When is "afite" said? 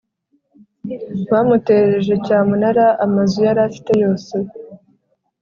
3.67-3.91